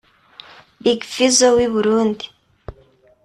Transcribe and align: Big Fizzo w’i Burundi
Big 0.83 0.99
Fizzo 1.13 1.47
w’i 1.57 1.67
Burundi 1.73 2.25